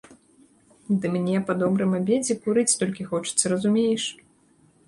[1.03, 4.03] Ды мне па добрым абедзе курыць толькі хочацца, разумееш?